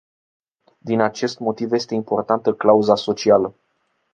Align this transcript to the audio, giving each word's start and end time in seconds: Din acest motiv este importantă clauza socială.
Din 0.77 0.99
acest 1.01 1.39
motiv 1.39 1.71
este 1.71 1.93
importantă 1.93 2.53
clauza 2.53 2.95
socială. 2.95 3.55